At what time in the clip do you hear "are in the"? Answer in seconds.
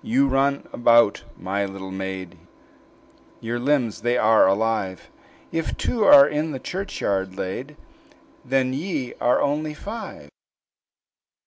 6.04-6.58